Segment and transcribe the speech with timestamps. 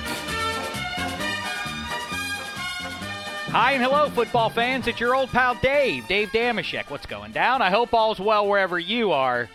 [3.50, 4.86] Hi and hello, football fans.
[4.88, 6.90] It's your old pal Dave, Dave Dameshek.
[6.90, 7.62] What's going down?
[7.62, 9.48] I hope all's well wherever you are.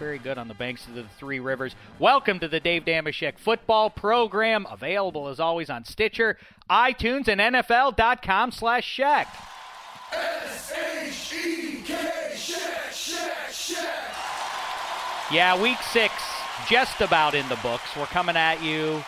[0.00, 1.76] Very good on the banks of the Three Rivers.
[1.98, 6.38] Welcome to the Dave Dameshek football program, available as always on Stitcher,
[6.70, 9.26] iTunes, and NFL.com slash Sheck.
[15.30, 16.14] Yeah, week six,
[16.66, 17.94] just about in the books.
[17.94, 19.04] We're coming at you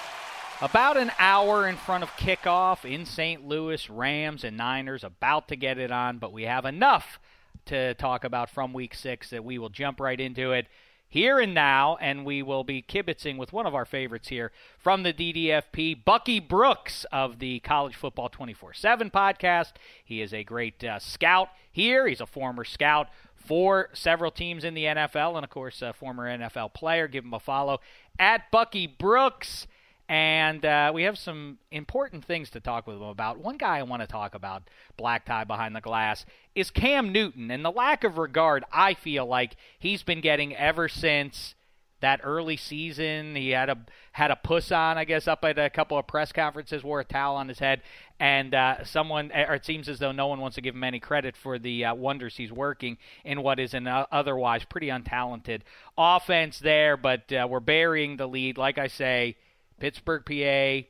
[0.60, 3.48] about an hour in front of kickoff in St.
[3.48, 3.88] Louis.
[3.88, 7.18] Rams and Niners about to get it on, but we have enough
[7.66, 10.66] to talk about from week six that we will jump right into it
[11.12, 15.02] here and now, and we will be kibitzing with one of our favorites here from
[15.02, 19.72] the DDFP, Bucky Brooks of the College Football 24 7 podcast.
[20.02, 23.08] He is a great uh, scout here, he's a former scout.
[23.36, 27.08] For several teams in the NFL, and of course, a former NFL player.
[27.08, 27.80] Give him a follow
[28.16, 29.66] at Bucky Brooks.
[30.08, 33.38] And uh, we have some important things to talk with him about.
[33.38, 34.64] One guy I want to talk about,
[34.96, 39.24] black tie behind the glass, is Cam Newton and the lack of regard I feel
[39.26, 41.54] like he's been getting ever since
[42.02, 43.34] that early season.
[43.34, 43.78] He had a
[44.10, 47.04] had a puss on, I guess, up at a couple of press conferences, wore a
[47.04, 47.80] towel on his head,
[48.20, 51.00] and uh, someone, or it seems as though no one wants to give him any
[51.00, 55.62] credit for the uh, wonders he's working in what is an uh, otherwise pretty untalented
[55.96, 56.98] offense there.
[56.98, 59.36] But uh, we're burying the lead, like I say.
[59.82, 60.86] Pittsburgh, PA,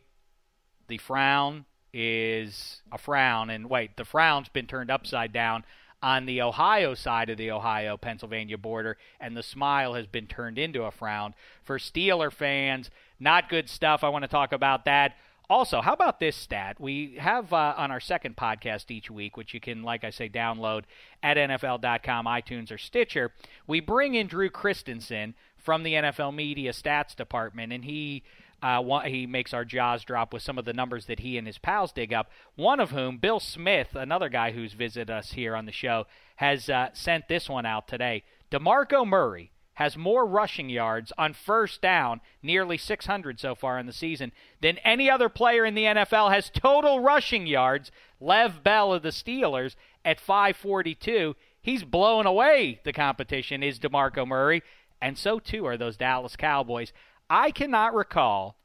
[0.87, 1.65] the frown
[1.95, 3.49] is a frown.
[3.49, 5.65] And wait, the frown's been turned upside down
[6.03, 10.59] on the Ohio side of the Ohio Pennsylvania border, and the smile has been turned
[10.59, 11.35] into a frown.
[11.65, 14.05] For Steeler fans, not good stuff.
[14.05, 15.15] I want to talk about that.
[15.49, 16.79] Also, how about this stat?
[16.79, 20.29] We have uh, on our second podcast each week, which you can, like I say,
[20.29, 20.83] download
[21.23, 23.33] at NFL.com, iTunes, or Stitcher.
[23.67, 28.23] We bring in Drew Christensen from the NFL Media Stats Department, and he
[28.63, 31.59] uh, he makes our jaws drop with some of the numbers that he and his
[31.59, 32.31] pals dig up.
[32.55, 36.07] One of whom, Bill Smith, another guy who's visited us here on the show,
[36.37, 38.23] has uh, sent this one out today.
[38.51, 43.93] DeMarco Murray has more rushing yards on first down, nearly 600 so far in the
[43.93, 44.31] season,
[44.61, 47.91] than any other player in the NFL has total rushing yards.
[48.21, 49.75] Le'Veon Bell of the Steelers
[50.05, 51.35] at 542.
[51.61, 54.63] He's blowing away the competition, is DeMarco Murray,
[55.01, 56.93] and so too are those Dallas Cowboys.
[57.33, 58.59] I cannot recall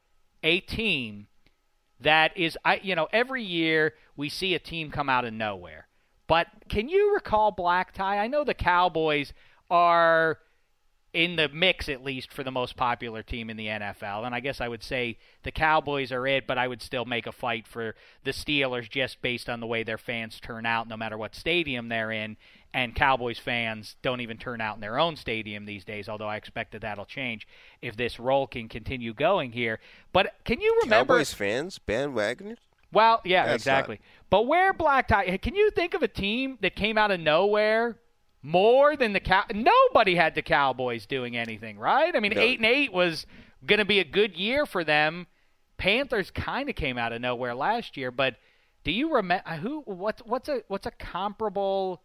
[0.43, 1.27] a team
[2.01, 5.87] that is I you know every year we see a team come out of nowhere.
[6.27, 8.17] But can you recall black tie?
[8.17, 9.31] I know the Cowboys
[9.71, 10.39] are
[11.13, 14.25] in the mix at least for the most popular team in the NFL.
[14.25, 17.25] And I guess I would say the Cowboys are it, but I would still make
[17.25, 20.97] a fight for the Steelers just based on the way their fans turn out no
[20.97, 22.35] matter what stadium they're in
[22.73, 26.07] and Cowboys fans don't even turn out in their own stadium these days.
[26.09, 27.47] Although I expect that that'll change
[27.81, 29.79] if this roll can continue going here.
[30.13, 32.57] But can you remember Cowboys fans bandwagoners?
[32.91, 33.95] Well, yeah, That's exactly.
[33.95, 35.37] not- But where black tie?
[35.37, 37.97] Can you think of a team that came out of nowhere
[38.41, 39.43] more than the cow.
[39.53, 42.15] Nobody had the Cowboys doing anything, right?
[42.15, 42.41] I mean, No.
[42.41, 43.25] eight and eight was
[43.65, 45.27] going to be a good year for them.
[45.77, 48.35] Panthers kind of came out of nowhere last year, but
[48.83, 49.81] do you remember who?
[49.81, 52.01] What's what's a what's a comparable?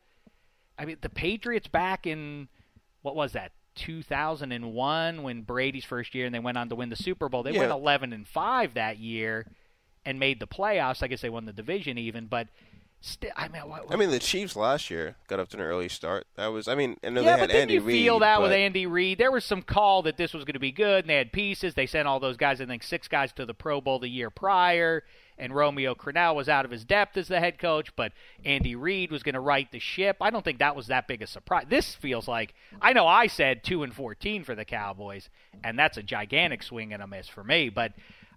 [0.83, 2.49] I mean, the Patriots back in
[3.03, 3.53] what was that?
[3.77, 7.43] 2001 when Brady's first year and they went on to win the Super Bowl.
[7.43, 7.61] They Yeah.
[7.61, 9.47] went 11 and 5 that year
[10.05, 11.03] and made the playoffs.
[11.03, 12.49] I guess they won the division even, but
[13.01, 15.89] still I mean what, I mean, the Chiefs last year got up to an early
[15.89, 16.27] start.
[16.37, 18.03] That was, I mean, I know yeah, they had but Andy you Reid.
[18.03, 19.19] feel that with Andy Reid?
[19.19, 21.75] There was some call that this was going to be good, and they had pieces.
[21.75, 24.31] They sent all those guys, I think six guys to the Pro Bowl the year
[24.31, 25.03] prior,
[25.43, 28.13] and Romeo Crennel was out of his depth as the head coach, but
[28.45, 30.19] Andy Reid was going to right the ship.
[30.21, 31.67] I don't think that was that big a surprise.
[31.69, 35.29] This feels like I know I said two and fourteen for the Cowboys,
[35.65, 37.71] and that's a gigantic swing and a miss for me.
[37.71, 37.93] But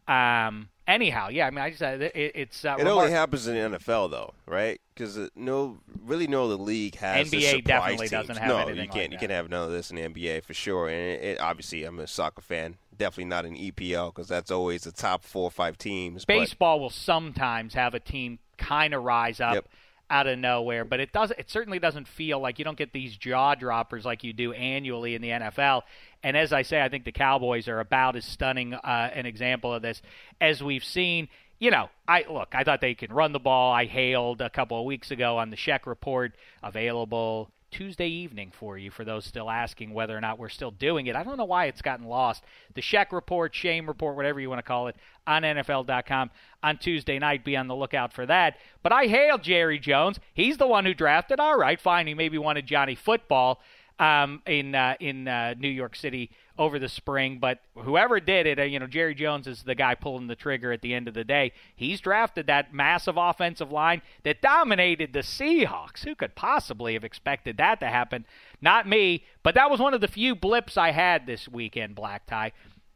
[0.08, 3.72] um, anyhow, yeah, I mean, I just uh, it, it's uh, It only happens in
[3.72, 4.80] the NFL though, right?
[4.94, 8.12] Because no, really, no, the league has NBA definitely teams.
[8.12, 9.12] doesn't have no, anything you can't.
[9.12, 10.88] you can't have none of this in the NBA for sure.
[10.88, 12.78] And it, it, obviously, I'm a soccer fan.
[12.98, 16.26] Definitely not an EPL because that's always the top four or five teams.
[16.26, 19.68] but- baseball will sometimes have a team kind of rise up Yep.
[20.10, 23.18] out of nowhere, but it does it certainly doesn't feel like you don't get these
[23.18, 25.84] jaw droppers like you do annually in the NFL.
[26.24, 29.74] And as I say, I think the Cowboys are about as stunning uh, an example
[29.74, 30.02] of this
[30.40, 31.28] as we've seen.
[31.58, 32.54] You know, I look.
[32.54, 33.72] I thought they can run the ball.
[33.74, 38.78] I hailed a couple of weeks ago on the Sheck Report, available Tuesday evening for
[38.78, 38.92] you.
[38.92, 41.66] For those still asking whether or not we're still doing it, I don't know why
[41.66, 42.44] it's gotten lost.
[42.74, 44.96] The Sheck Report, Shame Report, whatever you want to call it,
[45.28, 46.32] on NFL.com
[46.64, 47.44] on Tuesday night.
[47.44, 48.58] Be on the lookout for that.
[48.84, 50.20] But I hail Jerry Jones.
[50.34, 51.40] He's the one who drafted.
[51.40, 52.08] All right, fine.
[52.08, 53.60] He maybe wanted Johnny Football
[54.00, 57.40] um, in uh, in uh, New York City over the spring.
[57.40, 60.72] But whoever did it, uh, you know, Jerry Jones is the guy pulling the trigger
[60.72, 61.52] at the end of the day.
[61.76, 66.04] He's drafted that massive offensive line that dominated the Seahawks.
[66.04, 68.26] Who could possibly have expected that to happen?
[68.62, 69.24] Not me.
[69.44, 72.52] But that was one of the few blips I had this weekend, Black Tie.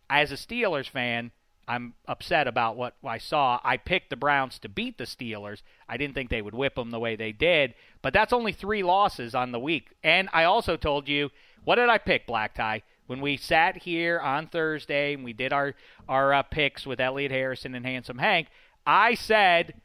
[0.09, 1.31] As a Steelers fan,
[1.69, 3.59] I'm upset about what I saw.
[3.63, 5.61] I picked the Browns to beat the Steelers.
[5.87, 8.81] I didn't think they would whip them the way they did, but that's only three
[8.81, 9.89] losses on the week.
[10.03, 11.29] And I also told you,
[11.63, 12.81] what did I pick, Black Tie?
[13.05, 15.75] When we sat here on Thursday and we did our
[16.07, 18.47] our uh, picks with Elliot Harrison and Handsome Hank,
[18.87, 19.75] I said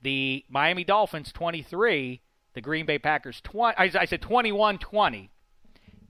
[0.00, 2.22] the Miami Dolphins 23,
[2.54, 3.76] the Green Bay Packers 20.
[3.76, 5.28] I, I said 21-20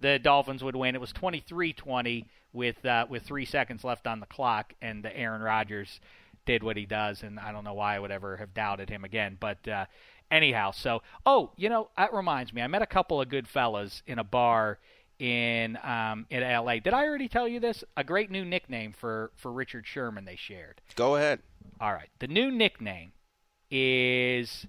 [0.01, 0.95] the Dolphins would win.
[0.95, 5.43] It was 23-20 with uh, with three seconds left on the clock, and uh, Aaron
[5.43, 6.01] Rodgers
[6.47, 9.05] did what he does, and I don't know why I would ever have doubted him
[9.05, 9.37] again.
[9.39, 9.85] But uh,
[10.31, 14.03] anyhow, so oh, you know that reminds me, I met a couple of good fellas
[14.07, 14.79] in a bar
[15.19, 16.81] in um, in L.A.
[16.81, 17.85] Did I already tell you this?
[17.97, 20.81] A great new nickname for for Richard Sherman they shared.
[20.95, 21.41] Go ahead.
[21.81, 22.09] All right.
[22.21, 23.13] The new nickname
[23.71, 24.67] is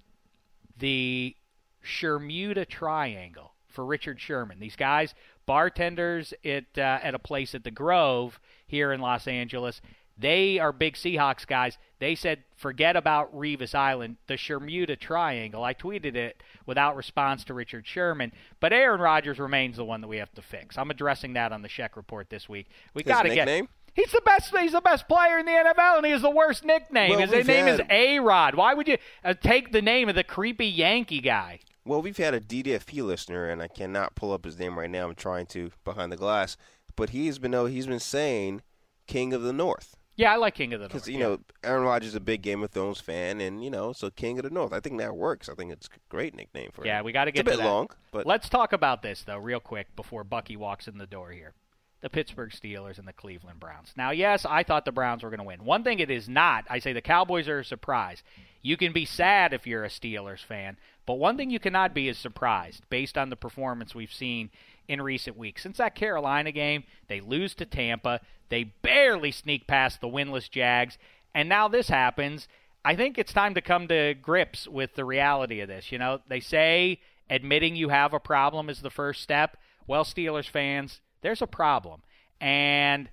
[0.78, 1.34] the
[1.82, 4.58] Shermuda Triangle for Richard Sherman.
[4.58, 5.14] These guys,
[5.48, 9.80] bartenders at uh, at a place at the Grove here in Los Angeles.
[10.20, 11.78] They are big Seahawks guys.
[12.00, 15.62] They said, forget about Revis Island, the Shermuda Triangle.
[15.64, 20.08] I tweeted it without response to Richard Sherman, but Aaron Rodgers remains the one that
[20.08, 20.76] we have to fix.
[20.76, 22.66] I'm addressing that on the Sheck Report this week.
[22.94, 23.48] We got to get.
[23.94, 24.56] He's the best.
[24.56, 27.10] He's the best player in the NFL, and he has the worst nickname.
[27.10, 28.54] Well, His name is had- A Rod.
[28.54, 31.60] Why would you uh, take the name of the creepy Yankee guy?
[31.88, 35.08] Well, we've had a DDFP listener, and I cannot pull up his name right now.
[35.08, 36.58] I'm trying to behind the glass,
[36.96, 38.60] but he's been oh, he's been saying
[39.06, 40.92] King of the North Yeah, I like King of the North.
[40.92, 41.26] because you yeah.
[41.26, 44.38] know Aaron Rodgers is a big Game of Thrones fan, and you know so King
[44.38, 44.74] of the North.
[44.74, 45.48] I think that works.
[45.48, 46.88] I think it's a great nickname for him.
[46.88, 47.66] Yeah, we got to get It's a bit that.
[47.66, 51.30] long, but let's talk about this though, real quick, before Bucky walks in the door
[51.30, 51.54] here.
[52.00, 53.92] The Pittsburgh Steelers and the Cleveland Browns.
[53.96, 55.64] Now, yes, I thought the Browns were going to win.
[55.64, 58.22] One thing it is not, I say the Cowboys are a surprise.
[58.62, 60.76] You can be sad if you're a Steelers fan,
[61.06, 64.50] but one thing you cannot be is surprised based on the performance we've seen
[64.86, 65.62] in recent weeks.
[65.62, 70.98] Since that Carolina game, they lose to Tampa, they barely sneak past the winless Jags,
[71.34, 72.48] and now this happens.
[72.84, 75.92] I think it's time to come to grips with the reality of this.
[75.92, 79.56] You know, they say admitting you have a problem is the first step.
[79.86, 82.02] Well, Steelers fans, there's a problem.
[82.40, 83.08] And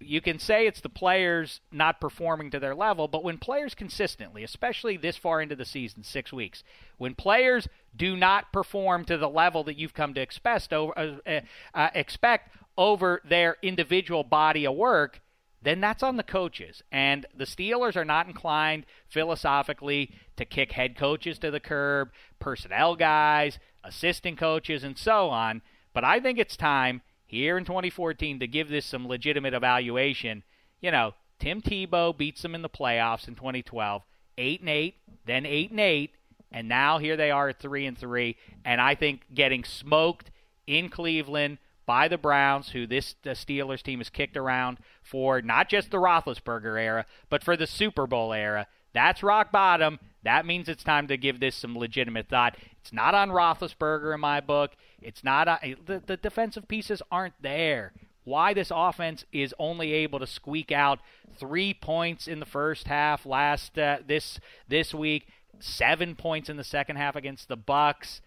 [0.00, 4.44] you can say it's the players not performing to their level, but when players consistently,
[4.44, 6.62] especially this far into the season, six weeks,
[6.98, 11.40] when players do not perform to the level that you've come to expect over, uh,
[11.74, 15.20] uh, expect over their individual body of work,
[15.62, 16.82] then that's on the coaches.
[16.92, 22.94] And the Steelers are not inclined philosophically to kick head coaches to the curb, personnel
[22.94, 25.62] guys, assistant coaches, and so on.
[25.92, 30.42] But I think it's time here in 2014 to give this some legitimate evaluation.
[30.80, 34.02] You know, Tim Tebow beats them in the playoffs in 2012,
[34.36, 34.94] 8 and 8,
[35.24, 36.10] then 8 and 8.
[36.50, 40.30] And now here they are at three and three, and I think getting smoked
[40.66, 45.90] in Cleveland by the Browns, who this Steelers team has kicked around for not just
[45.90, 48.66] the Roethlisberger era, but for the Super Bowl era.
[48.94, 49.98] That's rock bottom.
[50.22, 52.56] That means it's time to give this some legitimate thought.
[52.88, 54.74] It's not on Roethlisberger in my book.
[55.02, 57.92] It's not on, eh, the, the defensive pieces aren't there.
[58.24, 60.98] Why this offense is only able to squeak out
[61.38, 65.26] three points in the first half last uh, this this week,
[65.60, 68.22] seven points in the second half against the Bucks.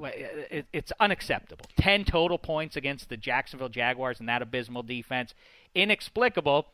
[0.00, 0.10] Eh,
[0.50, 1.64] eh, it's unacceptable.
[1.76, 5.34] Ten total points against the Jacksonville Jaguars and that abysmal defense,
[5.74, 6.66] inexplicable.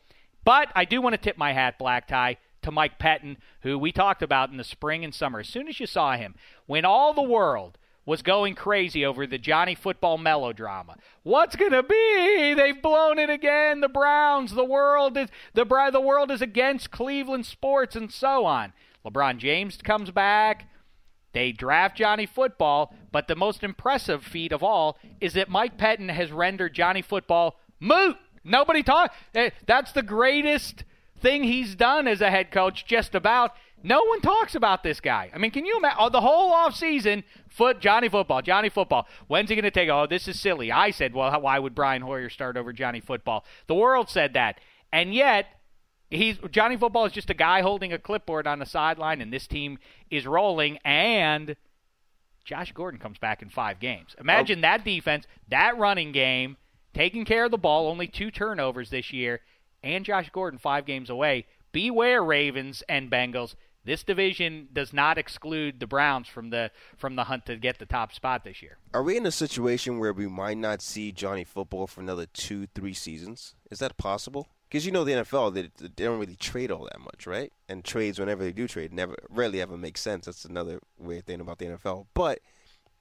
[0.45, 3.91] But I do want to tip my hat, Black Tie, to Mike Pettine, who we
[3.91, 5.39] talked about in the spring and summer.
[5.39, 9.37] As soon as you saw him, when all the world was going crazy over the
[9.37, 10.97] Johnny football melodrama.
[11.23, 12.53] What's going to be?
[12.55, 13.81] They've blown it again.
[13.81, 18.73] The Browns, the world is the the world is against Cleveland sports and so on.
[19.05, 20.67] LeBron James comes back.
[21.33, 26.09] They draft Johnny Football, but the most impressive feat of all is that Mike Pettine
[26.09, 28.17] has rendered Johnny Football moot.
[28.43, 29.13] Nobody talk.
[29.33, 30.83] Eh, that's the greatest
[31.21, 33.53] thing he's done as a head coach, just about.
[33.83, 35.31] No one talks about this guy.
[35.33, 37.23] I mean, can you imagine oh, the whole off season?
[37.49, 39.07] Foot Johnny Football, Johnny Football.
[39.27, 39.89] When's he going to take?
[39.89, 40.71] Oh, this is silly.
[40.71, 43.43] I said, well, why would Brian Hoyer start over Johnny Football?
[43.67, 44.59] The world said that,
[44.93, 45.47] and yet
[46.11, 49.47] he's Johnny Football is just a guy holding a clipboard on the sideline, and this
[49.47, 49.79] team
[50.11, 50.77] is rolling.
[50.85, 51.55] And
[52.45, 54.15] Josh Gordon comes back in five games.
[54.19, 54.61] Imagine oh.
[54.61, 56.57] that defense, that running game,
[56.93, 57.89] taking care of the ball.
[57.89, 59.41] Only two turnovers this year
[59.83, 61.45] and Josh Gordon five games away.
[61.71, 63.55] Beware, Ravens and Bengals.
[63.83, 67.85] This division does not exclude the Browns from the from the hunt to get the
[67.85, 68.77] top spot this year.
[68.93, 72.67] Are we in a situation where we might not see Johnny Football for another two,
[72.75, 73.55] three seasons?
[73.71, 74.49] Is that possible?
[74.69, 77.51] Because you know the NFL, they, they don't really trade all that much, right?
[77.67, 80.27] And trades, whenever they do trade, never rarely ever make sense.
[80.27, 82.05] That's another weird thing about the NFL.
[82.13, 82.39] But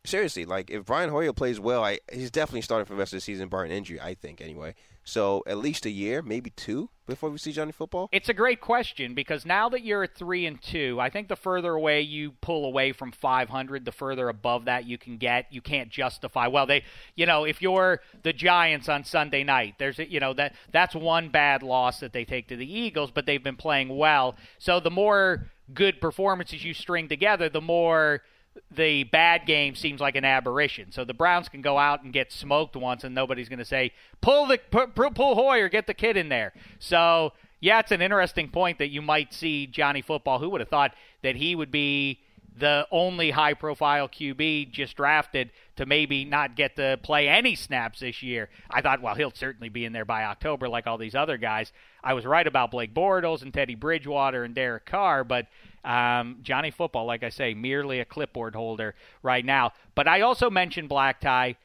[0.04, 3.18] seriously, like if Brian Hoyer plays well, I, he's definitely starting for the rest of
[3.18, 4.00] the season, barring injury.
[4.00, 4.74] I think anyway.
[5.04, 8.08] So at least a year, maybe two, before we see Johnny Football.
[8.12, 11.36] It's a great question because now that you're at three and two, I think the
[11.36, 15.46] further away you pull away from 500, the further above that you can get.
[15.50, 16.46] You can't justify.
[16.46, 16.84] Well, they,
[17.16, 20.94] you know, if you're the Giants on Sunday night, there's, a, you know, that that's
[20.94, 24.36] one bad loss that they take to the Eagles, but they've been playing well.
[24.58, 28.22] So the more good performances you string together, the more
[28.70, 30.92] the bad game seems like an aberration.
[30.92, 33.92] So the Browns can go out and get smoked once, and nobody's going to say
[34.20, 36.52] pull the pull, pull Hoyer, get the kid in there.
[36.78, 40.38] So yeah, it's an interesting point that you might see Johnny Football.
[40.38, 42.20] Who would have thought that he would be
[42.56, 48.00] the only high profile QB just drafted to maybe not get to play any snaps
[48.00, 48.48] this year.
[48.70, 51.72] I thought, well, he'll certainly be in there by October like all these other guys.
[52.02, 55.46] I was right about Blake Bortles and Teddy Bridgewater and Derek Carr, but
[55.84, 59.72] um, Johnny Football, like I say, merely a clipboard holder right now.
[59.94, 61.56] But I also mentioned Black Tie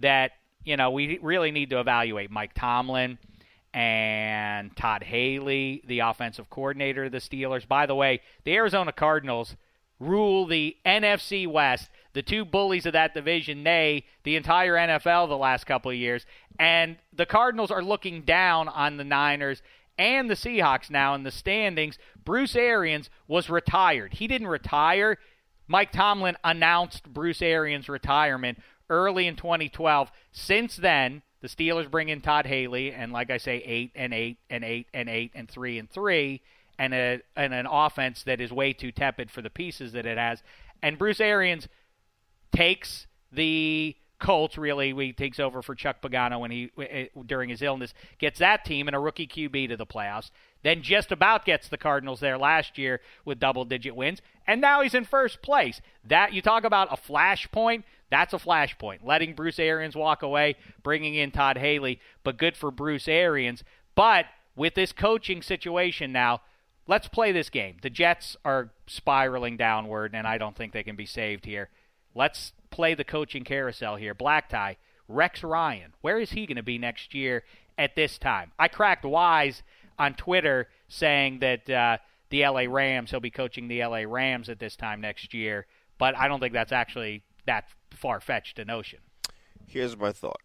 [0.00, 0.32] that,
[0.64, 3.18] you know, we really need to evaluate Mike Tomlin
[3.74, 7.66] and Todd Haley, the offensive coordinator of the Steelers.
[7.66, 9.56] By the way, the Arizona Cardinals
[9.98, 15.36] rule the NFC West, the two bullies of that division, nay, the entire NFL the
[15.36, 16.26] last couple of years.
[16.58, 19.62] And the Cardinals are looking down on the Niners
[19.98, 21.98] and the Seahawks now in the standings.
[22.24, 24.14] Bruce Arians was retired.
[24.14, 25.18] He didn't retire.
[25.66, 28.58] Mike Tomlin announced Bruce Arians' retirement
[28.90, 30.10] early in 2012.
[30.32, 34.38] Since then, the Steelers bring in Todd Haley, and like I say, eight and eight
[34.48, 36.40] and eight and eight and three and three,
[36.78, 40.18] and a and an offense that is way too tepid for the pieces that it
[40.18, 40.42] has.
[40.82, 41.68] And Bruce Arians
[42.54, 47.60] takes the Colts really he takes over for Chuck Pagano when he eh, during his
[47.60, 50.30] illness gets that team and a rookie QB to the playoffs.
[50.62, 54.80] Then just about gets the Cardinals there last year with double digit wins, and now
[54.80, 55.80] he's in first place.
[56.04, 57.82] That you talk about a flashpoint.
[58.10, 59.00] That's a flashpoint.
[59.02, 63.64] Letting Bruce Arians walk away, bringing in Todd Haley, but good for Bruce Arians.
[63.96, 66.42] But with this coaching situation now,
[66.86, 67.78] let's play this game.
[67.82, 71.70] The Jets are spiraling downward, and I don't think they can be saved here.
[72.14, 74.14] Let's play the coaching carousel here.
[74.14, 75.92] Black tie, Rex Ryan.
[76.00, 77.44] Where is he going to be next year
[77.78, 78.50] at this time?
[78.58, 79.62] I cracked wise
[79.98, 81.98] on Twitter saying that uh,
[82.30, 85.66] the LA Rams, he'll be coaching the LA Rams at this time next year,
[85.98, 88.98] but I don't think that's actually that far fetched a notion.
[89.66, 90.40] Here's my thought.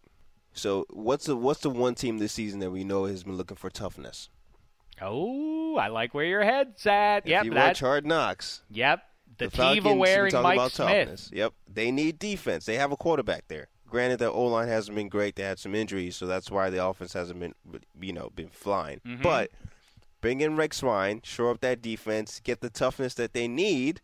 [0.52, 3.56] So, what's the what's the one team this season that we know has been looking
[3.56, 4.28] for toughness?
[5.00, 7.18] Oh, I like where your head's at.
[7.18, 8.62] If yep, you watch Hard Knocks.
[8.70, 9.00] Yep,
[9.36, 10.74] the, the wearing Mike Smith.
[10.74, 11.30] Toughness.
[11.32, 12.66] Yep, they need defense.
[12.66, 13.68] They have a quarterback there.
[13.88, 15.36] Granted, their O line hasn't been great.
[15.36, 17.54] They had some injuries, so that's why the offense hasn't been,
[18.00, 19.00] you know, been flying.
[19.06, 19.22] Mm-hmm.
[19.22, 19.50] But
[20.20, 24.00] bring in Rex Ryan, shore up that defense, get the toughness that they need,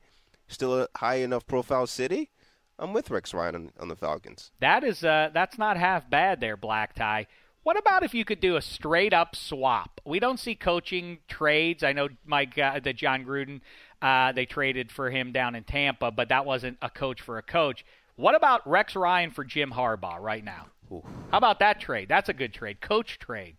[0.49, 2.31] still a high enough profile city,
[2.79, 4.51] I'm with Rex Ryan on, on the Falcons.
[4.61, 7.27] That is uh, that's not half bad there, Black Tie.
[7.63, 10.01] What about if you could do a straight up swap?
[10.05, 11.83] We don't see coaching trades.
[11.83, 13.61] I know Mike, uh, the Jon Gruden,
[14.05, 17.43] uh, they traded for him down in Tampa, but that wasn't a coach for a
[17.43, 17.85] coach.
[18.17, 20.67] What about Rex Ryan for Jim Harbaugh right now?
[20.93, 21.03] Ooh.
[21.31, 22.09] How about that trade?
[22.09, 22.81] That's a good trade.
[22.81, 23.57] Coach trade.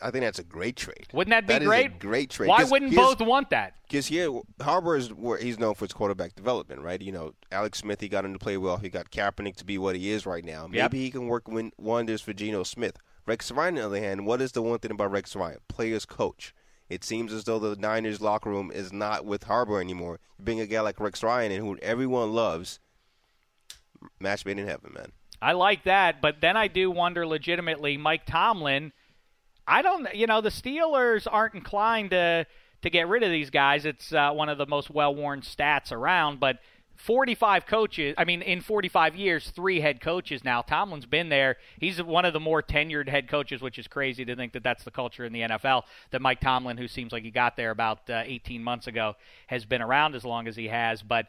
[0.00, 1.08] I think that's a great trade.
[1.12, 1.98] Wouldn't that be that great?
[1.98, 2.48] great trade.
[2.48, 3.74] Why wouldn't both want that?
[3.88, 4.28] Because here,
[4.60, 7.00] Harbaugh is where he's known for his quarterback development, right?
[7.00, 8.76] You know, Alex Smith, he got him to play well.
[8.76, 10.66] He got Kaepernick to be what he is right now.
[10.66, 10.92] Maybe Yep.
[10.92, 12.96] he can work win- wonders for Geno Smith.
[13.26, 15.58] Rex Ryan, on the other hand, what is the one thing about Rex Ryan?
[15.66, 16.54] Players coach.
[16.88, 20.20] It seems as though the Niners locker room is not with Harbaugh anymore.
[20.38, 22.78] You bring a guy like Rex Ryan in, who everyone loves.
[24.20, 25.12] Match made in heaven, man.
[25.42, 28.92] I like that, but then I do wonder legitimately, Mike Tomlin.
[29.66, 32.46] I don't, you know, the Steelers aren't inclined to
[32.82, 33.84] to get rid of these guys.
[33.84, 36.58] It's uh, one of the most well-worn stats around, but
[36.96, 38.14] 45 coaches.
[38.18, 40.62] I mean, in 45 years, three head coaches now.
[40.62, 41.56] Tomlin's been there.
[41.78, 44.84] He's one of the more tenured head coaches, which is crazy to think that that's
[44.84, 45.82] the culture in the NFL.
[46.10, 49.14] That Mike Tomlin, who seems like he got there about uh, 18 months ago,
[49.46, 51.02] has been around as long as he has.
[51.02, 51.26] But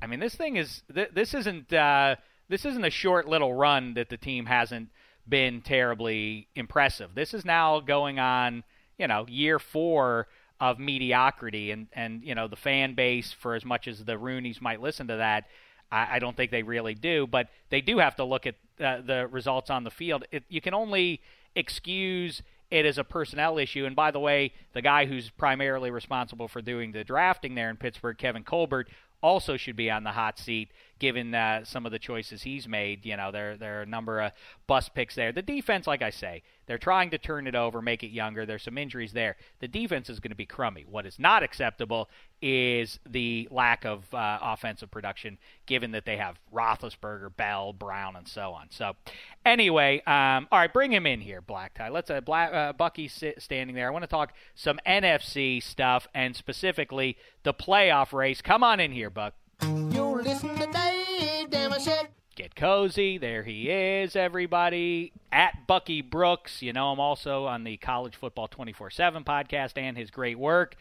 [0.00, 2.16] I mean, this thing is th- this isn't uh,
[2.48, 4.88] this isn't a short little run that the team hasn't
[5.28, 7.14] been terribly impressive.
[7.14, 8.64] This is now going on,
[8.98, 10.28] you know, year four
[10.60, 14.60] of mediocrity, and and you know the fan base, for as much as the Rooneys
[14.60, 15.44] might listen to that,
[15.90, 17.26] I, I don't think they really do.
[17.26, 20.24] But they do have to look at uh, the results on the field.
[20.30, 21.20] It, you can only
[21.54, 23.86] excuse it as a personnel issue.
[23.86, 27.76] And by the way, the guy who's primarily responsible for doing the drafting there in
[27.76, 28.88] Pittsburgh, Kevin Colbert,
[29.22, 33.04] also should be on the hot seat given uh, some of the choices he's made.
[33.04, 34.32] You know, there there are a number of
[34.66, 35.32] bust picks there.
[35.32, 38.44] The defense, like I say, they're trying to turn it over, make it younger.
[38.44, 39.36] There's some injuries there.
[39.60, 40.84] The defense is going to be crummy.
[40.88, 42.10] What is not acceptable
[42.42, 48.28] is the lack of uh, offensive production, given that they have Roethlisberger, Bell, Brown, and
[48.28, 48.66] so on.
[48.70, 48.92] So,
[49.46, 51.88] anyway, um, all right, bring him in here, Black Tie.
[51.88, 53.88] Let's uh, Black, uh, Bucky sit standing there.
[53.88, 58.42] I want to talk some NFC stuff and specifically the playoff race.
[58.42, 59.34] Come on in here, Buck.
[59.62, 62.08] You listen to Dave Dameshek.
[62.36, 63.18] Get cozy.
[63.18, 65.12] There he is, everybody.
[65.32, 66.62] At Bucky Brooks.
[66.62, 70.76] You know him also on the College Football 24 7 podcast and his great work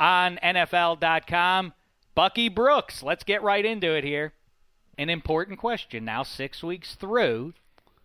[0.00, 1.72] on NFL.com.
[2.14, 3.02] Bucky Brooks.
[3.02, 4.32] Let's get right into it here.
[4.98, 7.54] An important question now, six weeks through.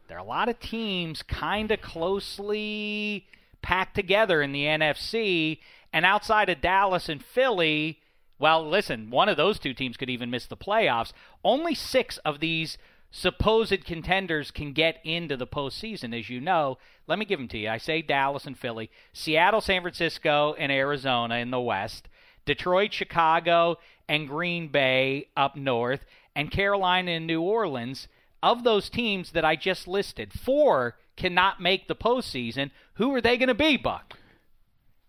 [0.08, 3.28] There are a lot of teams kind of closely
[3.62, 5.60] packed together in the NFC,
[5.92, 8.00] and outside of Dallas and Philly,
[8.40, 11.12] well, listen, one of those two teams could even miss the playoffs.
[11.44, 12.78] Only six of these
[13.10, 16.78] supposed contenders can get into the postseason, as you know.
[17.08, 17.70] Let me give them to you.
[17.70, 22.10] I say Dallas and Philly, Seattle, San Francisco, and Arizona in the West,
[22.46, 28.08] Detroit, Chicago, and Green Bay up north, and Carolina and New Orleans.
[28.44, 32.70] Of those teams that I just listed, four cannot make the postseason.
[32.94, 34.16] Who are they going to be, Buck?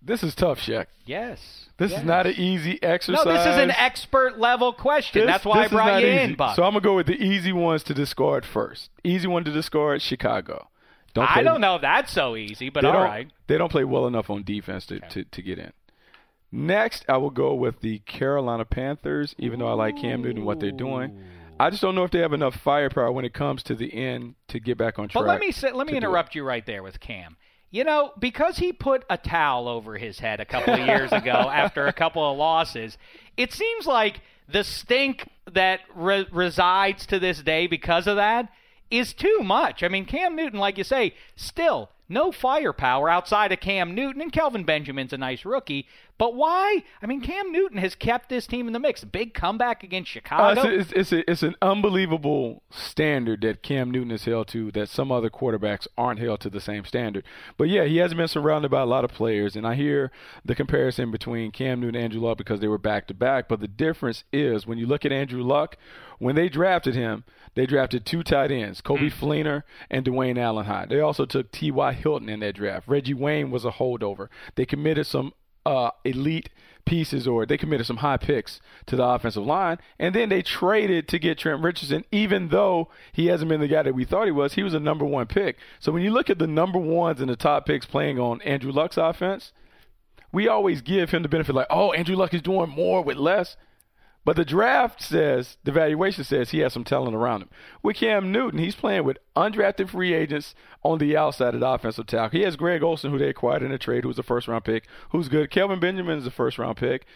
[0.01, 0.87] This is tough, Shaq.
[1.07, 1.67] Yes.
[1.77, 2.01] This yes.
[2.01, 3.25] is not an easy exercise.
[3.25, 5.23] No, this is an expert level question.
[5.23, 6.19] This- That's why I brought you easy.
[6.19, 6.57] in, Buck.
[6.57, 8.91] So I'm gonna go with the easy ones to discard first.
[9.05, 10.69] Easy one to discard: Chicago.
[11.15, 13.33] Don't I don't know if that's so easy, but all don't.
[13.47, 15.73] They don't play well enough on defense to, to, to get in.
[16.51, 20.47] Next, I will go with the Carolina Panthers, even though I like Cam Newton and
[20.47, 21.23] what they're doing.
[21.61, 24.37] I just don't know if they have enough firepower when it comes to the end
[24.49, 25.23] to get back on track.
[25.23, 26.09] But let me say, let me to do it.
[26.09, 27.37] interrupt you right there with Cam.
[27.71, 31.31] You know, because he put a towel over his head a couple of years ago
[31.53, 32.97] after a couple of losses,
[33.37, 38.49] it seems like the stink that re- resides to this day because of that
[38.91, 39.83] is too much.
[39.83, 44.33] I mean, Cam Newton, like you say, still no firepower outside of Cam Newton, and
[44.33, 45.87] Kelvin Benjamin's a nice rookie.
[46.17, 46.83] But why?
[47.01, 49.05] I mean, Cam Newton has kept this team in the mix.
[49.05, 50.61] Big comeback against Uh, Chicago.
[50.63, 54.89] it's, it's, it's, a, it's an unbelievable standard that Cam Newton is held to that
[54.89, 57.25] some other quarterbacks aren't held to the same standard.
[57.57, 60.11] But yeah, he hasn't been surrounded by a lot of players, and I hear
[60.45, 63.49] the comparison between Cam Newton and Andrew Luck because they were back to back.
[63.49, 65.77] But the difference is when you look at Andrew Luck,
[66.19, 70.87] when they drafted him, they drafted two tight ends, Coby Fleener and Dwayne Allen High.
[70.87, 71.93] They also took T.Y.
[71.93, 72.89] Hilton in that draft.
[72.89, 74.29] Reggie Wayne was a holdover.
[74.55, 75.33] They committed some
[75.65, 76.51] uh, elite
[76.89, 79.79] pieces or they committed some high picks to the offensive line.
[79.99, 83.83] And then they traded to get Trent Richardson, even though he hasn't been the guy
[83.83, 84.55] that we thought he was.
[84.55, 85.59] He was a number one pick.
[85.79, 88.73] So when you look at the number ones and the top picks playing on Andrew
[88.73, 89.53] Luck's offense,
[90.33, 93.57] we always give him the benefit like, oh, Andrew Luck is doing more with less.
[94.29, 97.49] But the draft says, the valuation says he has some talent around him.
[97.83, 102.05] With Cam Newton, he's playing with undrafted free agents on the outside of the offensive
[102.05, 102.39] tackle.
[102.39, 104.87] He has Greg Olsen, who they acquired in a trade, who's a first round pick,
[105.13, 105.51] who's good.
[105.51, 107.07] Kelvin Benjamin is a first round pick.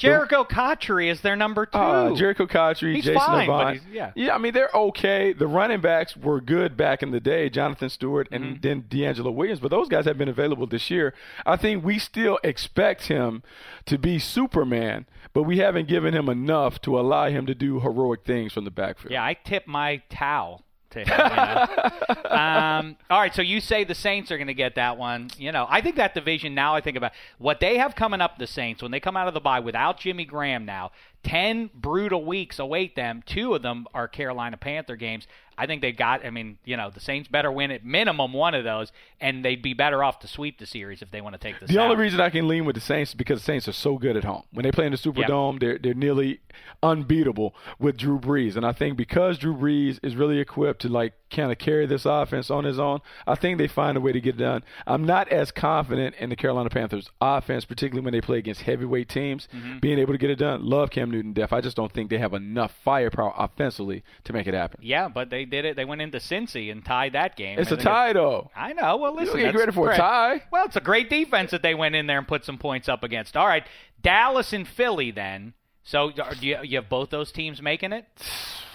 [0.00, 1.78] Jerricho Cotchery is their number two.
[1.78, 3.80] Uh, Jerricho Cotchery, He's Jason fine, Avant.
[3.92, 4.34] he's- yeah.
[4.34, 5.32] I mean they're okay.
[5.32, 8.60] The running backs were good back in the day, Jonathan Stewart and Mm-hmm.
[8.62, 11.14] then DeAngelo Williams, but those guys have been available this year.
[11.44, 13.42] I think we still expect him
[13.86, 18.24] to be Superman, but we haven't given him enough to allow him to do heroic
[18.24, 19.12] things from the backfield.
[19.12, 21.08] Yeah, I tip my towel to him.
[21.08, 22.30] You know?
[22.30, 25.30] um, all right, so you say the Saints are going to get that one.
[25.38, 26.74] You know, I think that division now.
[26.74, 28.38] I think about what they have coming up.
[28.38, 30.92] The Saints when they come out of the bye without Jimmy Graham now.
[31.22, 33.22] Ten brutal weeks await them.
[33.26, 35.26] Two of them are Carolina Panther games.
[35.58, 36.24] I think they got.
[36.24, 39.60] I mean, you know, the Saints better win at minimum one of those, and they'd
[39.60, 41.66] be better off to sweep the series if they want to take the.
[41.66, 43.98] The only reason I can lean with the Saints is because the Saints are so
[43.98, 44.44] good at home.
[44.52, 46.40] When they play in the Superdome, they're they're nearly
[46.82, 48.56] unbeatable with Drew Brees.
[48.56, 52.04] And I think because Drew Brees is really equipped to like kind of carry this
[52.04, 54.62] offense on his own, I think they find a way to get it done.
[54.86, 59.08] I'm not as confident in the Carolina Panthers offense, particularly when they play against heavyweight
[59.08, 59.78] teams, Mm-hmm.
[59.78, 60.64] being able to get it done.
[60.64, 61.52] Love Cam Newton Def.
[61.52, 64.80] I just don't think they have enough firepower offensively to make it happen.
[64.82, 65.76] Yeah, but they did it.
[65.76, 67.58] They went into Cincy and tied that game.
[67.58, 68.50] It's a tie though.
[68.56, 68.96] I know.
[68.96, 70.42] Well, listen, get that's credit for a tie.
[70.50, 73.02] Well, it's a great defense that they went in there and put some points up
[73.04, 73.36] against.
[73.36, 73.64] All right,
[74.02, 75.54] Dallas and Philly then.
[75.82, 78.04] So are- do you, you have both those teams making it?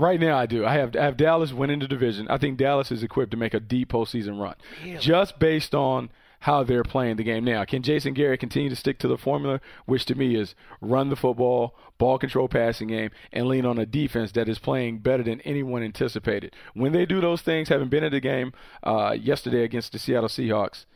[0.00, 0.64] Right now, I do.
[0.64, 2.26] I have I have Dallas winning the division.
[2.30, 4.54] I think Dallas is equipped to make a deep postseason run,
[4.98, 6.10] just based on
[6.40, 7.66] how they're playing the game now.
[7.66, 11.16] Can Jason Garrett continue to stick to the formula, which to me is run the
[11.16, 15.42] football, ball control, passing game, and lean on a defense that is playing better than
[15.42, 16.56] anyone anticipated?
[16.72, 20.30] When they do those things, having been in the game uh, yesterday against the Seattle
[20.30, 20.86] Seahawks,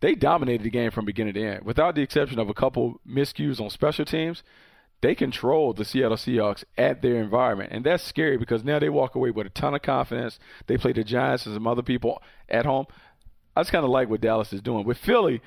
[0.00, 3.60] they dominated the game from beginning to end, without the exception of a couple miscues
[3.60, 4.42] on special teams
[5.00, 7.72] they control the Seattle Seahawks at their environment.
[7.72, 10.38] And that's scary because now they walk away with a ton of confidence.
[10.66, 12.86] They play the Giants and some other people at home.
[13.54, 14.84] I just kind of like what Dallas is doing.
[14.84, 15.40] With Philly,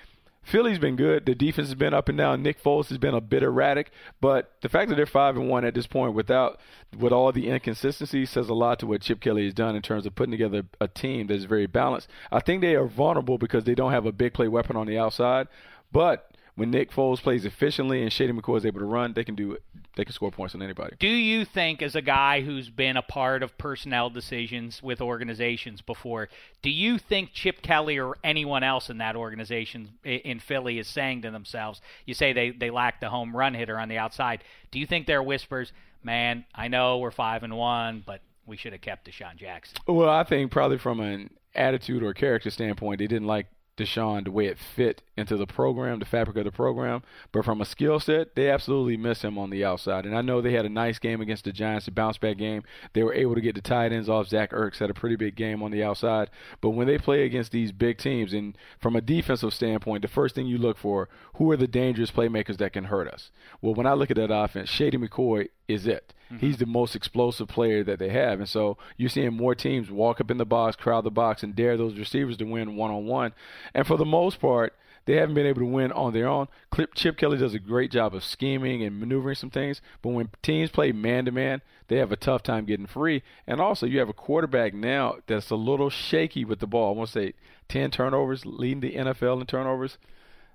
[0.44, 1.26] Philly's been good.
[1.26, 2.42] The defense has been up and down.
[2.42, 5.64] Nick Foles has been a bit erratic, but the fact that they're five and one
[5.66, 6.60] at this point, without
[6.98, 10.06] with all the inconsistencies, says a lot to what Chip Kelly has done in terms
[10.06, 12.10] of putting together a team that is very balanced.
[12.32, 14.98] I think they are vulnerable because they don't have a big play weapon on the
[14.98, 15.48] outside,
[15.92, 19.36] but when Nick Foles plays efficiently and Shady McCoy is able to run, they can
[19.36, 19.58] do.
[19.96, 20.96] They can score points on anybody.
[21.00, 25.82] Do you think, as a guy who's been a part of personnel decisions with organizations
[25.82, 26.30] before,
[26.62, 31.24] do you think Chip Kelly or anyone else in that organization in Philly is saying
[31.24, 34.44] to themselves, you say they, they lack the home run hitter on the outside.
[34.72, 38.56] Do you think there are whispers, man, I know we're 5 and 1, but we
[38.56, 39.78] should have kept DeSean Jackson?
[39.88, 44.32] Well, I think probably from an attitude or character standpoint, they didn't like DeSean the
[44.32, 47.04] way it fit into the program, the fabric of the program.
[47.32, 50.06] But from a skill set, they absolutely miss him on the outside.
[50.06, 52.64] And I know they had a nice game against the Giants, a bounce back game.
[52.94, 54.28] They were able to get the tight ends off.
[54.28, 56.30] Zach Ertz had a pretty big game on the outside.
[56.60, 60.36] But when they play against these big teams, and from a defensive standpoint, the first
[60.36, 63.32] thing you look for, who are the dangerous playmakers that can hurt us?
[63.62, 66.14] Well, when I look at that offense, Shady McCoy is it.
[66.32, 66.46] Mm-hmm.
[66.46, 68.40] He's the most explosive player that they have.
[68.40, 71.56] And so you're seeing more teams walk up in the box, crowd the box, and
[71.56, 73.34] dare those receivers to win one on one.
[73.74, 74.74] And for the most part,
[75.06, 76.48] they haven't been able to win on their own.
[76.96, 80.70] Chip Kelly does a great job of scheming and maneuvering some things, but when teams
[80.70, 83.24] play man to man, they have a tough time getting free.
[83.48, 86.94] And also, you have a quarterback now that's a little shaky with the ball.
[86.94, 87.34] I want to say
[87.68, 89.98] 10 turnovers, leading the NFL in turnovers.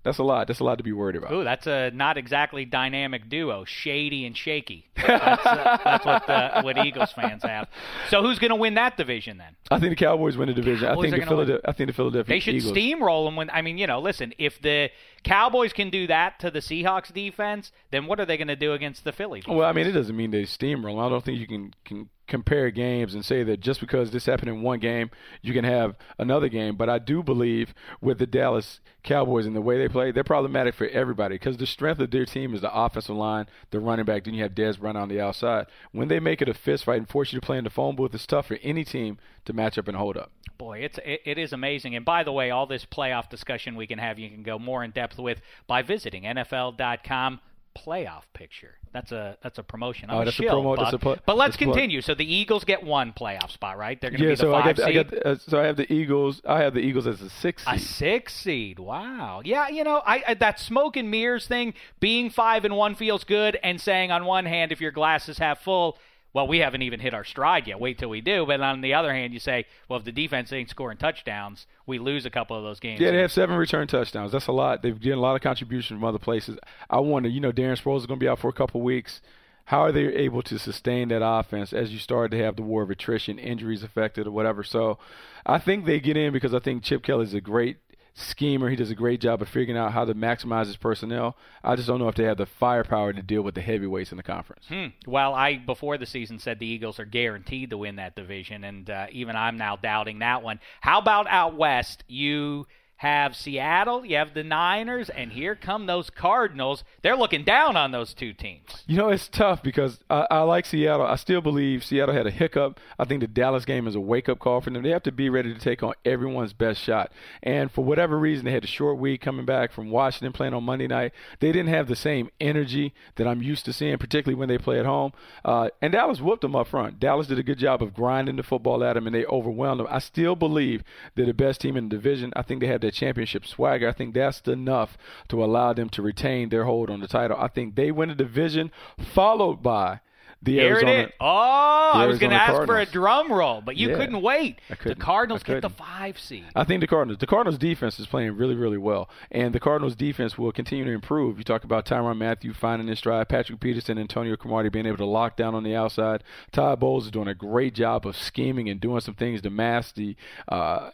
[0.06, 0.46] That's a lot.
[0.46, 1.32] That's a lot to be worried about.
[1.32, 4.86] Ooh, that's a not exactly dynamic duo, shady and shaky.
[4.96, 7.68] That's, uh, that's what the, what Eagles fans have.
[8.08, 9.54] So who's going to win that division then?
[9.70, 10.88] I think the Cowboys win the division.
[10.88, 11.60] I think the Philadelphia.
[11.64, 12.72] I think the Philadelphia They should Eagles.
[12.72, 14.90] steamroll them when I mean, you know, listen, if the
[15.24, 18.72] Cowboys can do that to the Seahawks defense, then what are they going to do
[18.72, 19.44] against the Phillies?
[19.46, 21.04] Well, I mean, it doesn't mean they steamroll.
[21.04, 24.48] I don't think you can, can compare games and say that just because this happened
[24.48, 25.10] in one game,
[25.42, 26.76] you can have another game.
[26.76, 30.74] But I do believe with the Dallas Cowboys and the way they play, they're problematic
[30.74, 34.24] for everybody because the strength of their team is the offensive line, the running back.
[34.24, 35.66] Then you have Dez Bryant on the outside.
[35.92, 37.96] When they make it a fist fight and force you to play in the phone
[37.96, 40.32] booth, it's tough for any team to match up and hold up.
[40.58, 41.94] Boy, it's it, it is amazing.
[41.94, 44.82] And by the way, all this playoff discussion we can have, you can go more
[44.82, 47.40] in depth with by visiting NFL.com
[47.76, 48.78] playoff picture.
[48.96, 50.08] That's a that's a promotion.
[50.08, 50.90] I'm Oh, a that's a shill, promo- Buck.
[50.90, 52.00] that's a but let's a continue.
[52.00, 54.00] So the Eagles get one playoff spot, right?
[54.00, 55.10] They're going to Yeah, be the so I five got, I seed.
[55.10, 56.40] got, uh, so I have the Eagles.
[56.48, 57.86] I have the Eagles as a six A seed.
[57.88, 58.78] six seed.
[58.78, 59.42] Wow.
[59.44, 63.22] Yeah, you know, I, I that smoke and mirrors thing, being five and one feels
[63.24, 65.98] good, and saying on one hand, if your glass is half full,
[66.36, 67.80] well, we haven't even hit our stride yet.
[67.80, 68.44] Wait till we do.
[68.44, 71.98] But on the other hand, you say, well, if the defense ain't scoring touchdowns, we
[71.98, 73.00] lose a couple of those games.
[73.00, 74.32] Yeah, they have seven return touchdowns.
[74.32, 74.82] That's a lot.
[74.82, 76.58] They've getting a lot of contribution from other places.
[76.90, 79.22] I wonder, you know, Darren Sproles is going to be out for a couple weeks.
[79.64, 82.82] How are they able to sustain that offense as you start to have the war
[82.82, 84.62] of attrition, injuries affected, or whatever?
[84.62, 84.98] So
[85.46, 87.78] I think they get in because I think Chip Kelly is a great
[88.16, 88.70] schemer.
[88.70, 91.36] He does a great job of figuring out how to maximize his personnel.
[91.62, 94.16] I just don't know if they have the firepower to deal with the heavyweights in
[94.16, 94.64] the conference.
[94.68, 94.86] Hmm.
[95.06, 98.88] Well, I before the season said the Eagles are guaranteed to win that division, and
[98.88, 100.60] uh, even I'm now doubting that one.
[100.80, 102.04] How about out west?
[102.08, 106.82] You have Seattle, you have the Niners, and here come those Cardinals.
[107.02, 108.84] They're looking down on those two teams.
[108.86, 111.06] You know, it's tough because I, I, like Seattle.
[111.06, 112.80] I still believe Seattle had a hiccup.
[112.98, 114.82] I think the Dallas game is a wake up call for them.
[114.82, 117.12] They have to be ready to take on everyone's best shot.
[117.42, 120.64] And for whatever reason, they had a short week coming back from Washington playing on
[120.64, 121.12] Monday night.
[121.40, 124.78] They didn't have the same energy that I'm used to seeing, particularly when they play
[124.78, 125.12] at home.
[125.44, 126.98] Uh, and Dallas whooped them up front.
[126.98, 129.86] Dallas did a good job of grinding the football at them, and they overwhelmed them.
[129.90, 130.82] I still believe
[131.14, 132.32] they're the best team in the division.
[132.34, 133.88] I think they have their championship swagger.
[133.88, 134.96] I think that's enough
[135.28, 137.36] to allow them to retain their hold on the title.
[137.38, 140.00] I think they win the division, followed by
[140.42, 140.92] the Here Arizona.
[140.92, 141.12] it is.
[141.18, 143.96] Oh, I was going to ask for a drum roll, but you Yeah.
[143.96, 144.60] couldn't wait.
[144.68, 144.98] Couldn't.
[144.98, 146.44] The Cardinals get the five seed.
[146.54, 147.18] I think the Cardinals.
[147.18, 150.90] The Cardinals defense is playing really, really well, and the Cardinals defense will continue to
[150.92, 151.38] improve.
[151.38, 155.06] You talk about Tyrann Mathieu finding his stride, Patrick Peterson, Antonio Cromartie being able to
[155.06, 156.22] lock down on the outside.
[156.52, 159.94] Todd Bowles is doing a great job of scheming and doing some things to mask
[159.94, 160.16] the.
[160.48, 160.90] Uh,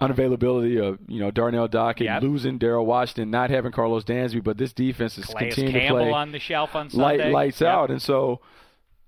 [0.00, 2.22] Unavailability of you know Darnell Dockett, Yep.
[2.22, 6.10] losing Daryl Washington, not having Carlos Dansby, but this defense is Calais continuing to play
[6.12, 7.68] on the shelf on light, lights Yep.
[7.70, 7.90] out.
[7.90, 8.40] And so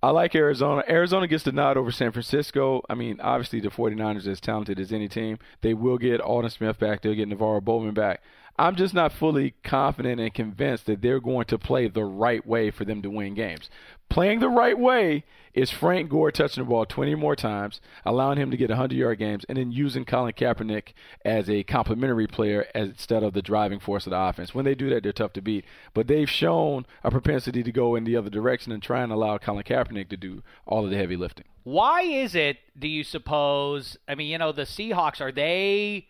[0.03, 0.83] I like Arizona.
[0.88, 2.83] Arizona gets the nod over San Francisco.
[2.90, 5.38] I mean, obviously the 49ers are as talented as any team.
[5.61, 7.03] They will get Aldon Smith back.
[7.03, 8.22] They'll get NaVorro Bowman back.
[8.61, 12.70] I'm just not fully confident and convinced that they're going to play the right way
[12.70, 13.70] for them to win games.
[14.11, 18.51] Playing the right way is Frank Gore touching the ball 20 more times, allowing him
[18.51, 20.92] to get 100 yard games, and then using Colin Kaepernick
[21.25, 24.55] as a complementary player as, instead of the driving force of the offense.
[24.55, 25.64] When they do that, they're tough to beat.
[25.94, 29.38] But they've shown a propensity to go in the other direction and try and allow
[29.38, 31.46] Colin Kaepernick to do all of the heavy lifting.
[31.64, 32.59] Why is it?
[32.79, 33.96] Do you suppose?
[34.07, 36.09] I mean, you know, the Seahawks are they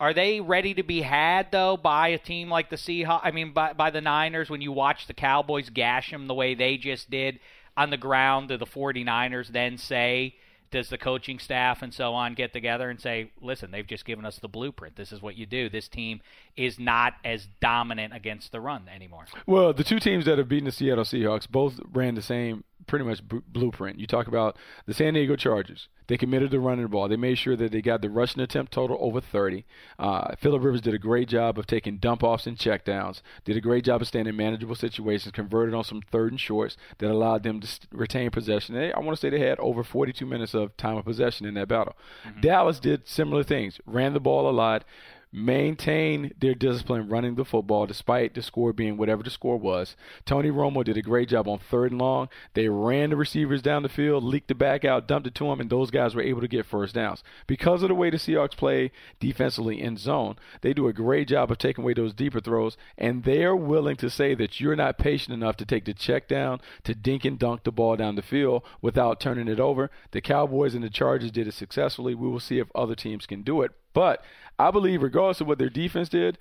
[0.00, 3.20] are they ready to be had though by a team like the Seahawks?
[3.22, 6.54] I mean, by by the Niners when you watch the Cowboys gash them the way
[6.54, 7.38] they just did
[7.76, 10.36] on the ground, do the 49ers then say?
[10.70, 14.24] Does the coaching staff and so on get together and say, listen, they've just given
[14.24, 14.94] us the blueprint.
[14.94, 15.68] This is what you do.
[15.68, 16.20] This team
[16.56, 19.24] is not as dominant against the run anymore.
[19.46, 23.04] Well, the two teams that have beaten the Seattle Seahawks both ran the same pretty
[23.04, 23.98] much b- blueprint.
[23.98, 25.88] You talk about the San Diego Chargers.
[26.08, 27.08] They committed to running the ball.
[27.08, 29.64] They made sure that they got the rushing attempt total over 30.
[29.96, 33.22] Uh, Philip Rivers did a great job of taking dump offs and checkdowns.
[33.44, 35.30] Did a great job of staying in manageable situations.
[35.30, 38.74] Converted on some third and shorts that allowed them to st- retain possession.
[38.74, 41.54] They, I want to say they had over 42 minutes of time of possession in
[41.54, 41.96] that battle.
[42.40, 43.80] Dallas did similar things.
[43.86, 44.84] Ran the ball a lot
[45.32, 49.94] maintain their discipline running the football despite the score being whatever the score was.
[50.24, 52.28] Tony Romo did a great job on third and long.
[52.54, 55.60] They ran the receivers down the field, leaked the back out, dumped it to them,
[55.60, 57.22] and those guys were able to get first downs.
[57.46, 58.90] Because of the way the Seahawks play
[59.20, 63.22] defensively in zone, they do a great job of taking away those deeper throws, and
[63.24, 66.94] they're willing to say that you're not patient enough to take the check down, to
[66.94, 69.90] dink and dunk the ball down the field without turning it over.
[70.10, 72.14] The Cowboys and the Chargers did it successfully.
[72.14, 73.72] We will see if other teams can do it.
[73.92, 74.22] But
[74.60, 76.36] I believe, regardless of what their defense did,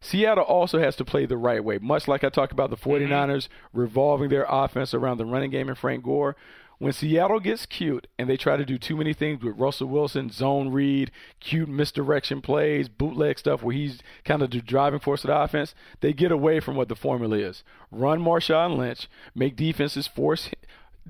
[0.00, 1.78] Seattle also has to play the right way.
[1.78, 3.12] Much like I talked about the mm-hmm.
[3.12, 6.36] 49ers revolving their offense around the running game and Frank Gore.
[6.78, 10.30] When Seattle gets cute and they try to do too many things with Russell Wilson,
[10.30, 15.28] zone read, cute misdirection plays, bootleg stuff where he's kind of the driving force of
[15.28, 17.62] the offense, they get away from what the formula is.
[17.92, 20.48] Run Marshawn Lynch, make defenses force,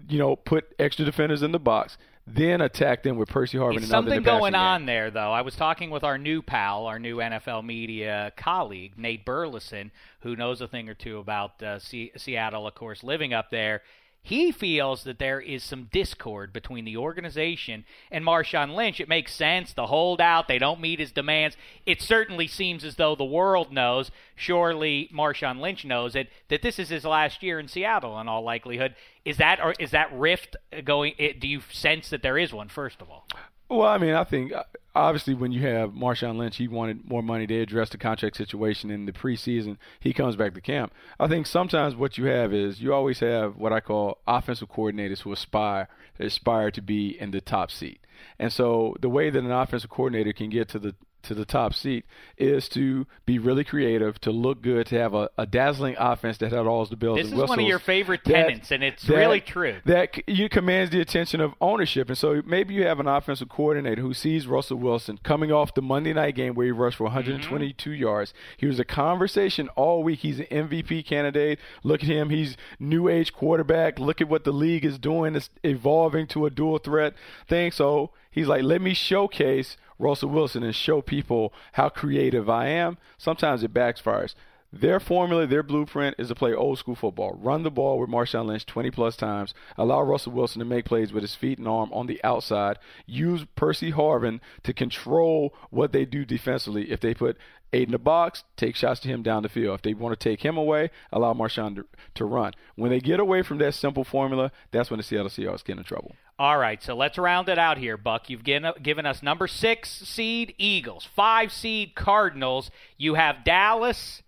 [0.09, 3.85] you know, put extra defenders in the box, then attack them with Percy Harvin It's
[3.85, 4.61] and something going game.
[4.61, 5.33] on there, though.
[5.33, 10.37] I was talking with our new pal, our new NFL media colleague, Nate Burleson, who
[10.37, 13.83] knows a thing or two about uh, C- Seattle, of course, living up there.
[14.23, 19.01] He feels that there is some discord between the organization and Marshawn Lynch.
[19.01, 19.73] It makes sense.
[19.73, 21.57] The holdout, they don't meet his demands.
[21.87, 26.79] It certainly seems as though the world knows, surely Marshawn Lynch knows it, that this
[26.79, 28.95] is his last year in Seattle in all likelihood.
[29.25, 30.55] Is that or is that rift
[30.85, 31.15] going?
[31.17, 32.69] It, do you sense that there is one?
[32.69, 33.27] First of all,
[33.71, 37.23] Well, I mean, I think uh, obviously when you have Marshawn Lynch, he wanted more
[37.23, 37.47] money.
[37.47, 39.77] They addressed the contract situation in the preseason.
[40.01, 40.93] He comes back to camp.
[41.19, 45.21] I think sometimes what you have is you always have what I call offensive coordinators
[45.21, 48.01] who aspire aspire to be in the top seat.
[48.39, 51.75] And so the way that an offensive coordinator can get to the to the top
[51.75, 52.05] seat
[52.39, 56.53] is to be really creative, to look good, to have a, a dazzling offense that
[56.53, 57.49] had all the bells This and is whistles.
[57.51, 59.77] one of your favorite that- and it's that- really true.
[59.85, 64.01] That you commands the attention of ownership, and so maybe you have an offensive coordinator
[64.03, 67.91] who sees Russell Wilson coming off the Monday night game where he rushed for 122
[67.91, 68.01] Mm-hmm.
[68.01, 68.33] yards.
[68.57, 70.21] He was a conversation all week.
[70.21, 71.59] He's an MVP candidate.
[71.83, 72.31] Look at him.
[72.31, 73.99] He's new age quarterback.
[73.99, 75.35] Look at what the league is doing.
[75.37, 77.15] It's evolving to a dual threat
[77.49, 77.71] thing.
[77.73, 82.99] So he's like, let me showcase Russell Wilson and show people how creative I am,
[83.19, 84.35] sometimes it backfires.
[84.73, 87.33] Their formula, their blueprint is to play old school football.
[87.35, 89.53] Run the ball with Marshawn Lynch 20 plus times.
[89.77, 92.79] Allow Russell Wilson to make plays with his feet and arm on the outside.
[93.05, 96.93] Use Percy Harvin to control what they do defensively.
[96.93, 97.37] If they put
[97.73, 99.75] eight in the box, take shots to him down the field.
[99.75, 102.53] If they want to take him away, allow Marshawn to, to run.
[102.77, 105.85] When they get away from that simple formula, that's when the Seattle Seahawks get in
[105.85, 106.15] trouble.
[106.39, 108.31] All right, so let's round it out here, Buck.
[108.31, 112.71] You've given, given us number six seed Eagles, five seed Cardinals.
[112.97, 114.23] You have Dallas,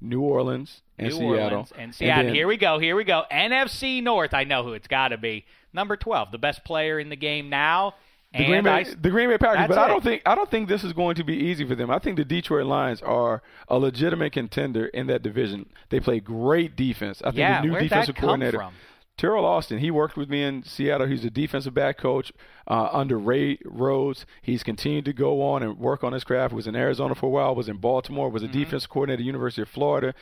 [0.00, 1.40] New Orleans, and New Seattle.
[1.50, 2.24] Orleans, and Seattle.
[2.26, 2.78] then- here we go.
[2.78, 3.24] Here we go.
[3.30, 4.32] NFC North.
[4.34, 5.44] I know who it's got to be.
[5.72, 7.94] Number twelve, the best player in the game now.
[8.34, 10.68] The Green, Bay, I- the Green Bay Packers, but I don't think I don't think
[10.68, 11.90] this is going to be easy for them.
[11.90, 15.66] I think the Detroit Lions are a legitimate contender in that division.
[15.88, 17.22] They play great defense.
[17.22, 18.74] I think Yeah, the new defensive come coordinator, from?
[19.18, 21.08] Teryl Austin, he worked with me in Seattle.
[21.08, 22.32] He's a defensive back coach
[22.68, 24.24] uh, under Ray Rhodes.
[24.40, 26.52] He's continued to go on and work on his craft.
[26.52, 27.54] He was in Arizona for a while.
[27.54, 28.30] Was in Baltimore.
[28.30, 28.58] Was a Mm-hmm.
[28.60, 30.14] defense coordinator at the University of Florida.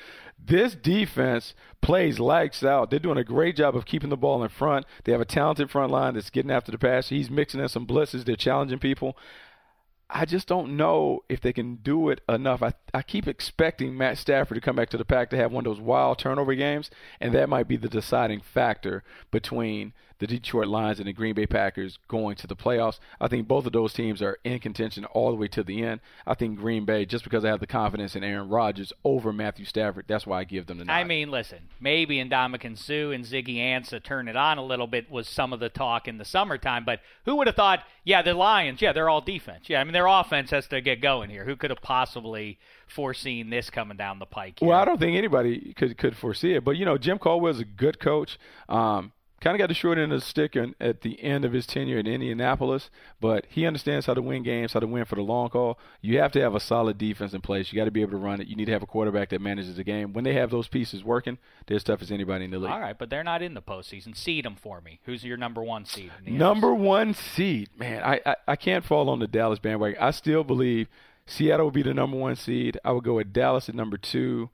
[0.42, 2.88] This defense plays lights out.
[2.90, 4.86] They're doing a great job of keeping the ball in front.
[5.04, 7.10] They have a talented front line that's getting after the pass.
[7.10, 8.24] He's mixing in some blitzes.
[8.24, 9.16] They're challenging people.
[10.08, 12.62] I just don't know if they can do it enough.
[12.62, 15.66] I, I keep expecting Matt Stafford to come back to the pack to have one
[15.66, 16.90] of those wild turnover games,
[17.20, 21.46] and that might be the deciding factor between the Detroit Lions and the Green Bay
[21.46, 22.98] Packers going to the playoffs.
[23.20, 26.00] I think both of those teams are in contention all the way to the end.
[26.26, 29.64] I think Green Bay, just because I have the confidence in Aaron Rodgers over Matthew
[29.64, 30.92] Stafford, that's why I give them the nod.
[30.92, 35.10] I mean, listen, maybe Ndamukong Suh and Ziggy Ansah turn it on a little bit
[35.10, 38.34] was some of the talk in the summertime, but who would have thought, yeah, the
[38.34, 39.68] Lions, yeah, they're all defense.
[39.68, 41.44] Yeah, I mean, their offense has to get going here.
[41.44, 44.60] Who could have possibly foreseen this coming down the pike?
[44.60, 44.68] Here?
[44.68, 47.64] Well, I don't think anybody could could foresee it, but you know, Jim Caldwell's a
[47.64, 48.38] good coach.
[48.68, 51.52] Um, kind of got the short end of the stick in, at the end of
[51.52, 55.16] his tenure in Indianapolis, but he understands how to win games, how to win for
[55.16, 55.78] the long haul.
[56.00, 57.72] You have to have a solid defense in place.
[57.72, 58.48] You got to be able to run it.
[58.48, 60.12] You need to have a quarterback that manages the game.
[60.12, 62.70] When they have those pieces working, they're as tough as anybody in the league.
[62.70, 64.16] All right, but they're not in the postseason.
[64.16, 65.00] Seed them for me.
[65.04, 66.10] Who's your number one seed?
[66.24, 68.02] Number one seed, man.
[68.02, 70.00] I, I I can't fall on the Dallas bandwagon.
[70.00, 70.88] I still believe
[71.26, 72.78] Seattle will be the number one seed.
[72.84, 74.48] I would go with Dallas at number two,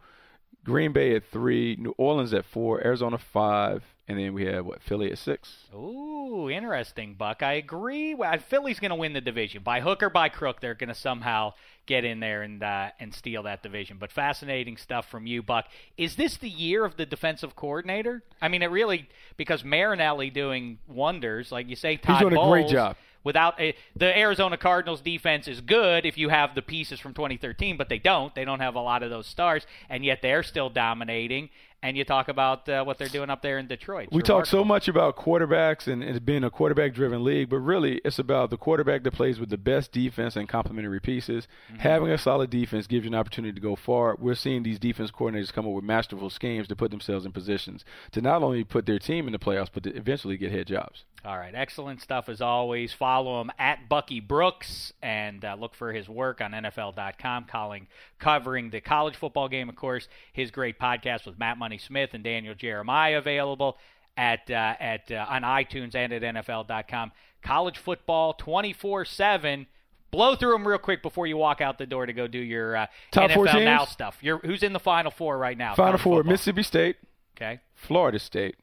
[0.65, 4.83] Green Bay at three, New Orleans at four, Arizona five, and then we have what
[4.83, 5.51] Philly at six.
[5.75, 7.43] Ooh, interesting, Buck.
[7.43, 8.15] I agree.
[8.49, 10.61] Philly's going to win the division by hook or by crook.
[10.61, 11.55] They're going to somehow
[11.87, 13.97] get in there and uh, and steal that division.
[13.99, 15.65] But fascinating stuff from you, Buck.
[15.97, 18.23] Is this the year of the defensive coordinator?
[18.43, 21.97] I mean, it really because Marinelli doing wonders, like you say.
[21.97, 22.97] Todd doing a great job.
[23.25, 27.77] Without a, the Arizona Cardinals defense is good if you have the pieces from 2013,
[27.77, 28.35] but they don't.
[28.35, 31.49] They don't have a lot of those stars, and yet they're still dominating.
[31.83, 34.05] And you talk about uh, what they're doing up there in Detroit.
[34.05, 37.59] It's We talk so much about quarterbacks and it being a quarterback driven league, but
[37.59, 41.49] really it's about the quarterback that plays with the best defense and complementary pieces.
[41.79, 44.17] Having a solid defense gives you an opportunity to go far.
[44.19, 47.85] We're seeing these defense coordinators come up with masterful schemes to put themselves in positions
[48.13, 51.05] to not only put their team in the playoffs, but to eventually get head jobs.
[51.25, 52.93] All right, excellent stuff as always.
[52.93, 57.87] Follow him at Bucky Brooks and uh, look for his work on NFL.com, calling,
[58.19, 59.69] covering the college football game.
[59.69, 63.79] Of course, his great podcast with Matt Money Smith and Daniel Jeremiah available
[64.17, 67.13] at uh, at uh, on iTunes and at NFL.com.
[67.43, 69.67] College football twenty four seven.
[70.11, 72.77] Blow through them real quick before you walk out the door to go do your
[72.77, 73.65] uh, Top NFL four teams?
[73.65, 74.19] Now stuff.
[74.21, 75.75] You're, who's in the Final Four right now?
[75.75, 76.33] Final four: football?
[76.33, 76.97] Mississippi State,
[77.35, 77.61] Okay.
[77.75, 78.57] Florida State,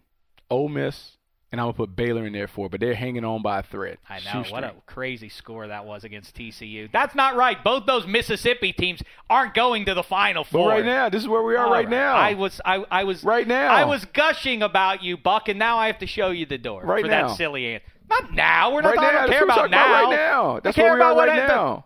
[0.52, 1.18] Ole Miss,
[1.52, 2.70] and I'm gonna put Baylor in there for.
[2.70, 3.98] But they're hanging on by a thread.
[4.10, 4.44] I know.
[4.50, 6.92] What a crazy score that was against TCU.
[6.92, 7.62] That's not right.
[7.64, 10.70] Both those Mississippi teams aren't going to the Final But Four.
[10.70, 12.16] right now, this is where we are All right, now.
[12.16, 13.74] I was I, I was Right now.
[13.74, 16.84] I was gushing about you, Buck, and now I have to show you the door
[16.84, 17.28] Right for now.
[17.30, 17.86] that silly answer.
[18.10, 18.74] Not now.
[18.74, 19.92] We're not right I don't that's care what about now.
[20.04, 20.60] right now.
[20.64, 21.86] That's I care where we are about what right now.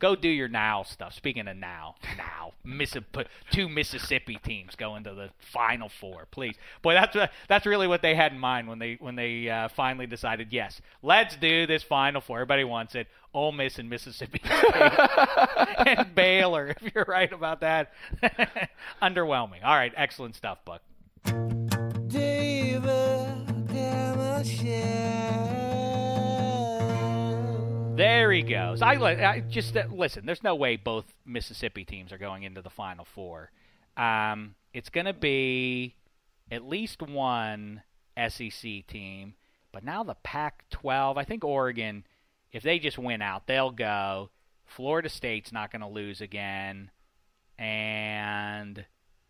[0.00, 1.12] Go do your now stuff.
[1.12, 6.56] Speaking of now, now, Mississippi, two Mississippi teams going to the Final Four, please.
[6.80, 9.68] Boy, that's uh, that's really what they had in mind when they when they uh,
[9.68, 12.38] finally decided, yes, let's do this Final Four.
[12.38, 13.08] Everybody wants it.
[13.34, 14.74] Ole Miss and Mississippi State
[15.86, 16.68] and Baylor.
[16.68, 17.92] If you're right about that,
[19.02, 19.62] underwhelming.
[19.62, 20.80] All right, excellent stuff, Buck.
[22.08, 25.59] David Dameshek.
[28.00, 28.80] There he goes.
[28.80, 30.24] I, I just uh, listen.
[30.24, 33.50] There's no way both Mississippi teams are going into the Final Four.
[33.96, 35.96] Um, it's going to be
[36.50, 37.82] at least one
[38.16, 39.34] SEC team,
[39.72, 41.18] but now the Pac-12.
[41.18, 42.04] I think Oregon,
[42.52, 44.30] if they just win out, they'll go.
[44.64, 46.90] Florida State's not going to lose again,
[47.58, 48.86] and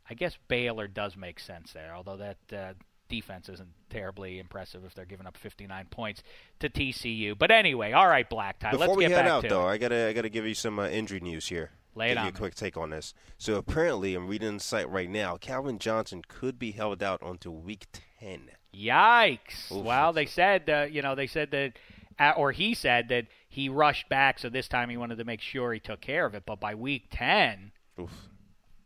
[0.09, 1.95] I guess Baylor does make sense there.
[1.97, 2.75] Although that uh,
[3.11, 6.23] defense isn't terribly impressive if they're giving up 59 points
[6.61, 7.37] to TCU.
[7.37, 8.71] But anyway, all right, Black Tie.
[8.71, 9.73] Before let's we get head out, though, it.
[9.73, 11.73] I gotta I gotta give you some uh, injury news here.
[11.95, 13.13] Lay it give you a quick take on this.
[13.37, 15.37] So apparently, I'm reading the site right now.
[15.37, 17.87] Calvin Johnson could be held out until week
[18.21, 18.51] ten.
[18.75, 19.73] Yikes!
[19.73, 19.85] Oof.
[19.85, 21.73] Well, they said, uh, you know, they said that,
[22.21, 25.41] uh, or he said that he rushed back, so this time he wanted to make
[25.41, 26.45] sure he took care of it.
[26.47, 28.30] But by week ten, Oof.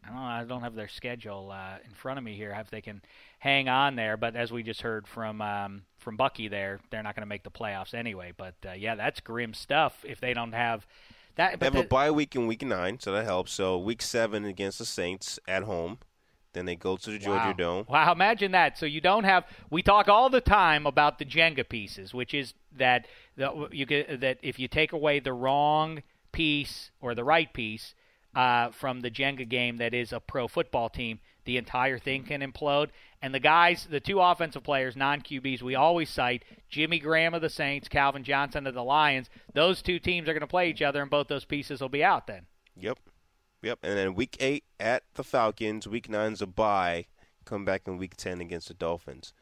[0.05, 0.23] I don't know.
[0.23, 2.57] I don't have their schedule uh, in front of me here.
[2.61, 3.03] If they can
[3.39, 7.15] hang on there, but as we just heard from um, from Bucky, there they're not
[7.15, 8.33] going to make the playoffs anyway.
[8.37, 10.05] But uh, yeah, that's grim stuff.
[10.07, 10.87] If they don't have
[11.37, 13.53] that, They but have a bye week in week nine, so that helps.
[13.53, 15.99] So week seven against the Saints at home.
[16.53, 17.53] Then they go to the Georgia wow.
[17.53, 17.87] Dome.
[17.89, 18.79] Wow, imagine that.
[18.79, 19.45] So you don't have.
[19.71, 24.21] We talk all the time about the Jenga pieces, which is that the, you get
[24.21, 27.95] that if you take away the wrong piece or the right piece
[28.35, 32.41] uh, from the Jenga game that is a pro football team, the entire thing can
[32.41, 32.89] implode.
[33.23, 37.43] And the guys, the two offensive players, non QBs, we always cite Jimmy Graham of
[37.43, 39.31] the Saints, Calvin Johnson of the Lions.
[39.53, 42.05] Those two teams are going to play each other, and both those pieces will be
[42.05, 42.47] out then.
[42.77, 42.99] Yep.
[43.63, 43.79] Yep.
[43.83, 45.87] And then week eight at the Falcons.
[45.87, 47.07] Week nine's a bye.
[47.45, 49.33] Come back in week ten against the Dolphins.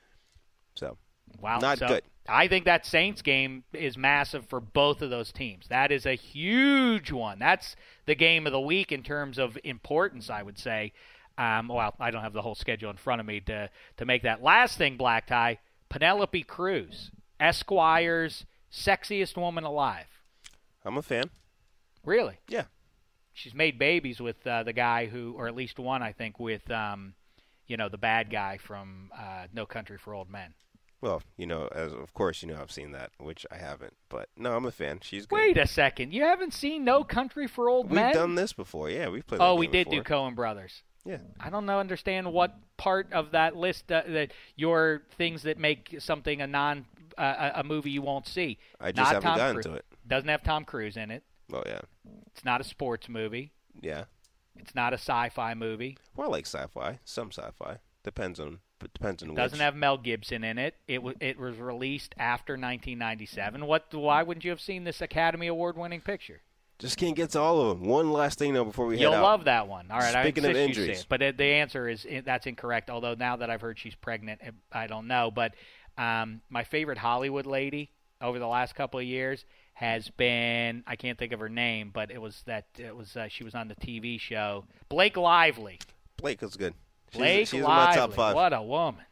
[0.75, 0.97] So
[1.41, 2.03] Wow, Not so good.
[2.29, 5.67] I think that Saints game is massive for both of those teams.
[5.69, 7.39] That is a huge one.
[7.39, 7.75] That's
[8.07, 10.93] the game of the week in terms of importance, I would say.
[11.37, 14.23] Um, well, I don't have the whole schedule in front of me to to make
[14.23, 14.97] that last thing.
[14.97, 15.59] Black tie,
[15.89, 17.11] Penelope Cruz,
[17.41, 20.07] Esquire's sexiest woman alive.
[20.85, 21.31] I'm a fan.
[22.05, 22.39] Really?
[22.49, 22.65] Yeah.
[23.33, 26.71] She's made babies with uh, the guy who, or at least one, I think, with
[26.71, 27.15] um,
[27.67, 30.55] you know, the bad guy from uh, No Country for Old Men.
[31.03, 33.95] Well, you know, as of course, you know, I've seen that, which I haven't.
[34.09, 35.01] But no, I'm a fan.
[35.03, 35.35] She's good.
[35.37, 36.15] Wait a second.
[36.15, 38.07] You haven't seen No Country for Old Men?
[38.07, 38.89] We've done this before.
[38.89, 39.41] Yeah, we've played.
[39.43, 40.31] Oh, we did do before.
[40.31, 40.83] Coen Brothers.
[41.05, 41.19] Yeah.
[41.41, 45.97] I don't know understand what part of that list uh, that your things that make
[45.99, 46.87] something a non
[47.19, 48.59] uh, a a movie you won't see.
[48.81, 49.65] I just Not haven't Tom gotten Cruise.
[49.67, 49.85] to it.
[50.07, 51.25] Doesn't have Tom Cruise in it.
[51.53, 51.81] Oh yeah,
[52.29, 53.53] It's not a sports movie.
[53.81, 54.05] yeah.
[54.57, 55.97] It's not a sci-fi movie.
[56.15, 57.01] Well, I like sci-fi.
[57.05, 59.63] Some sci-fi depends on but depends on Doesn't which.
[59.63, 60.75] have Mel Gibson in it.
[60.87, 63.67] It was it was released after 1997.
[63.67, 63.87] What?
[63.95, 66.43] Why wouldn't you have seen this Academy Award winning picture?
[66.79, 67.89] Just can't get to all of them.
[67.89, 69.23] One last thing though before we You'll head out.
[69.23, 69.91] love that one.
[69.91, 71.01] All right, Speaking I of injuries.
[71.01, 71.07] it.
[71.09, 72.91] but the answer is that's incorrect.
[72.91, 74.41] Although now that I've heard she's pregnant,
[74.73, 75.31] I don't know.
[75.31, 75.55] But
[75.97, 81.17] um, my favorite Hollywood lady over the last couple of years has been I can't
[81.19, 83.77] think of her name, but it was that it was uh, she was on the
[83.77, 85.79] TV show Blake Lively.
[86.17, 86.75] Blake is good.
[87.13, 88.35] She's, Blake she's Lively, my top five.
[88.35, 89.05] what a woman!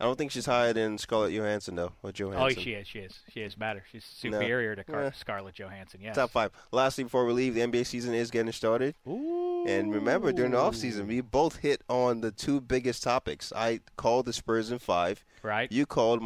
[0.00, 1.92] I don't think she's higher than Scarlett Johansson though.
[2.04, 3.82] Or Oh, she is, she is, she is better.
[3.90, 4.38] She's No.
[4.38, 5.10] superior to Car- Eh.
[5.10, 6.00] Scarlett Johansson.
[6.00, 6.14] Yes.
[6.14, 6.52] Top five.
[6.70, 8.94] Lastly, before we leave, the NBA season is getting started.
[9.08, 9.64] Ooh.
[9.66, 13.52] And remember, during the offseason, we both hit on the two biggest topics.
[13.56, 15.24] I called the Spurs in five.
[15.42, 15.70] Right.
[15.72, 16.22] You called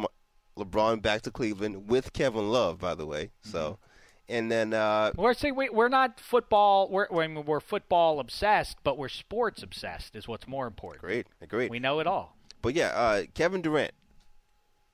[0.55, 3.31] LeBron back to Cleveland with Kevin Love, by the way.
[3.41, 3.73] So, Mm-hmm.
[4.29, 6.89] And then uh, We're see, we, we're not football.
[6.89, 10.15] We're I mean, we're football obsessed, but we're sports obsessed.
[10.15, 11.01] Is what's more important.
[11.01, 11.69] great, great.
[11.71, 12.35] We know it all.
[12.61, 13.91] But yeah, uh, Kevin Durant,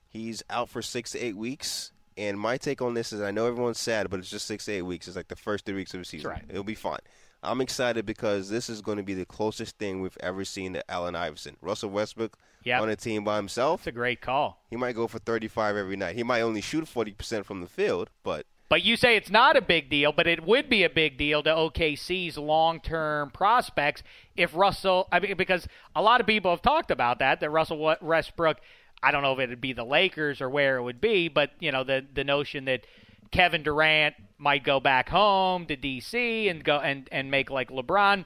[0.10, 1.92] he's out for six to eight weeks.
[2.18, 4.74] And my take on this is, I know everyone's sad, but it's just six to
[4.74, 5.08] eight weeks.
[5.08, 6.30] It's like the first three weeks of the season.
[6.32, 6.44] right.
[6.50, 7.00] It'll be fine.
[7.42, 10.92] I'm excited because this is going to be the closest thing we've ever seen to
[10.92, 11.56] Allen Iverson.
[11.62, 12.82] Russell Westbrook Yep.
[12.82, 13.82] on a team by himself.
[13.82, 14.62] It's a great call.
[14.70, 16.18] He might go for 35 every night.
[16.18, 19.62] He might only shoot 40% from the field, but But you say it's not a
[19.62, 24.04] big deal, but it would be a big deal to OKC's long-term prospects
[24.38, 25.08] if Russell.
[25.12, 27.40] I mean, because a lot of people have talked about that.
[27.40, 28.58] That Russell Westbrook.
[29.02, 31.72] I don't know if it'd be the Lakers or where it would be, but you
[31.72, 32.86] know the the notion that
[33.32, 38.26] Kevin Durant might go back home to DC and go and and make like LeBron,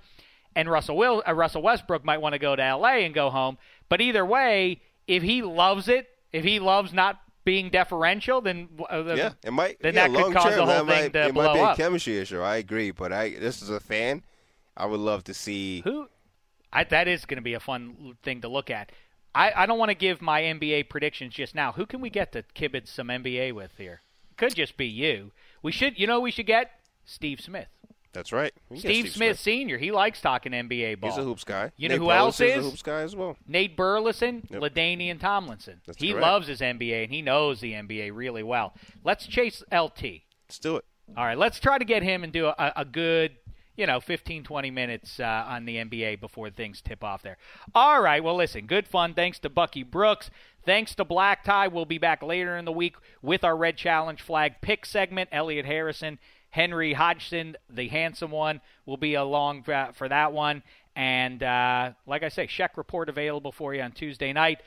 [0.56, 3.58] and Russell Will uh, Russell Westbrook might want to go to LA and go home.
[3.88, 9.02] But either way, if he loves it, if he loves not being deferential, then uh,
[9.04, 9.80] the- yeah, it might.
[9.82, 11.60] then yeah, that could cause term, the whole thing might, to it blow might be
[11.60, 11.74] up.
[11.74, 12.42] a chemistry issue.
[12.42, 14.24] I agree, but I this is a fan.
[14.76, 15.82] I would love to see.
[15.82, 16.08] Who?
[16.72, 18.92] I, that is going to be a fun thing to look at.
[19.36, 21.72] I, I don't want to give my NBA predictions just now.
[21.72, 24.02] Who can we get to kibitz some NBA with here?
[24.38, 25.32] Could just be you.
[25.62, 26.72] We should, you know, we should get
[27.06, 27.68] Steve Smith.
[28.14, 28.54] That's right.
[28.70, 29.78] We can get Steve, Smith, Senior.
[29.80, 31.10] He likes talking NBA ball.
[31.10, 31.72] He's a hoops guy.
[31.78, 32.66] You know Nate who else Pelosi is?
[32.66, 33.36] a hoops guy as well.
[33.48, 34.62] Nate Burleson, Yep.
[34.62, 35.82] LaDainian Tomlinson.
[35.86, 36.22] That's he correct.
[36.22, 38.74] loves his NBA and he knows the NBA really well.
[39.04, 40.04] Let's chase LT.
[40.48, 40.86] Let's do it.
[41.18, 43.34] All right, let's try to get him and do a, a good,
[43.76, 47.38] you know, 15, 20 minutes uh, on the NBA before things tip off there.
[47.76, 49.14] All right, well, listen, good fun.
[49.14, 50.30] Thanks to Bucky Brooks.
[50.66, 51.68] Thanks to Black Tie.
[51.68, 55.28] We'll be back later in the week with our Red Challenge flag pick segment.
[55.34, 56.20] Elliot Harrison,
[56.54, 60.62] Henry Hodgson, the handsome one, will be along for, that one.
[60.96, 64.62] And uh, like I say, check report available for you on Tuesday night.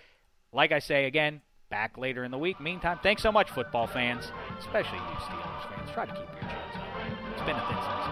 [0.53, 2.59] like I say again, back later in the week.
[2.59, 5.91] Meantime, thanks so much, football fans, especially you Steelers fans.
[5.93, 6.83] Try to keep your chins up.
[7.33, 8.03] It's been a thin slice.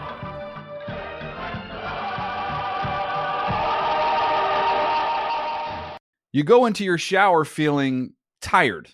[6.31, 8.91] You go into your shower feeling tired,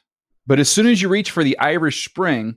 [0.46, 2.56] but as soon as you reach for the Irish Spring,